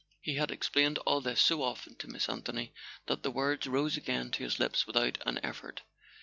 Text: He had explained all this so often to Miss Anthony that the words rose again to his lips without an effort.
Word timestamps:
He 0.19 0.37
had 0.37 0.49
explained 0.49 0.97
all 1.05 1.21
this 1.21 1.39
so 1.39 1.61
often 1.61 1.93
to 1.97 2.07
Miss 2.07 2.27
Anthony 2.27 2.73
that 3.05 3.21
the 3.21 3.29
words 3.29 3.67
rose 3.67 3.97
again 3.97 4.31
to 4.31 4.43
his 4.43 4.57
lips 4.59 4.87
without 4.87 5.19
an 5.27 5.39
effort. 5.43 5.83